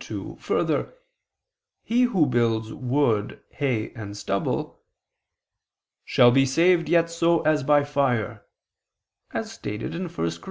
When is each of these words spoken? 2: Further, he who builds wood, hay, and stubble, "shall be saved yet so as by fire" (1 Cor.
2: 0.00 0.36
Further, 0.40 0.94
he 1.82 2.04
who 2.04 2.24
builds 2.24 2.72
wood, 2.72 3.42
hay, 3.50 3.90
and 3.92 4.16
stubble, 4.16 4.80
"shall 6.02 6.30
be 6.30 6.46
saved 6.46 6.88
yet 6.88 7.10
so 7.10 7.42
as 7.42 7.62
by 7.62 7.84
fire" 7.84 8.42
(1 9.32 9.44
Cor. 10.08 10.30